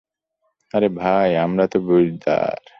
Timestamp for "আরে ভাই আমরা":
0.73-1.63